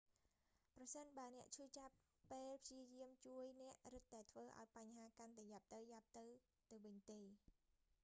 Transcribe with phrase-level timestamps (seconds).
[0.75, 1.93] ប្រសិនបើអ្នកឈឺចាប់
[2.31, 5.65] ពេលព្យាយាមជួយ អ្នករឹតតែធ្វើឱ្យបញ្ហាកាន់តែយ៉ាប់
[6.17, 6.33] ទៅៗ
[6.69, 7.21] ទៅវិញទេ